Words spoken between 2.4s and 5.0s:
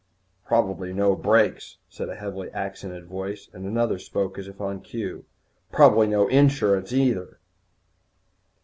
accented voice, and another spoke as if on